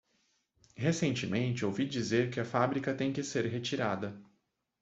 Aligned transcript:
Recentemente 0.77 1.63
ouvi 1.63 1.85
dizer 1.85 2.31
que 2.31 2.39
a 2.39 2.43
fábrica 2.43 2.91
tem 2.91 3.13
que 3.13 3.21
ser 3.21 3.45
retirada. 3.45 4.19